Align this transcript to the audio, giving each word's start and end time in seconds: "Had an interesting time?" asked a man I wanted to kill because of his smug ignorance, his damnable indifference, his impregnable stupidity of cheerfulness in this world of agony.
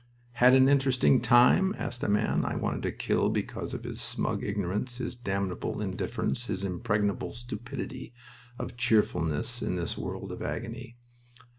"Had 0.31 0.55
an 0.55 0.67
interesting 0.67 1.21
time?" 1.21 1.75
asked 1.77 2.01
a 2.01 2.09
man 2.09 2.43
I 2.43 2.55
wanted 2.55 2.81
to 2.81 2.91
kill 2.91 3.29
because 3.29 3.75
of 3.75 3.83
his 3.83 4.01
smug 4.01 4.43
ignorance, 4.43 4.97
his 4.97 5.15
damnable 5.15 5.79
indifference, 5.79 6.45
his 6.47 6.63
impregnable 6.63 7.35
stupidity 7.35 8.11
of 8.57 8.75
cheerfulness 8.77 9.61
in 9.61 9.75
this 9.75 9.99
world 9.99 10.31
of 10.31 10.41
agony. 10.41 10.97